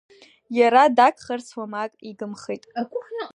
[0.59, 2.63] Иара дагхарц уамак игымхеит.